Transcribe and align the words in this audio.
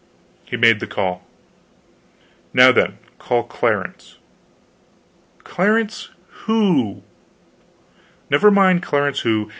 He 0.45 0.57
made 0.57 0.79
the 0.79 0.87
call. 0.87 1.21
"Now, 2.55 2.71
then, 2.71 2.97
call 3.19 3.43
Clarence." 3.43 4.17
"Clarence 5.43 6.09
who?" 6.47 7.03
"Never 8.31 8.49
mind 8.49 8.81
Clarence 8.81 9.19
who. 9.19 9.47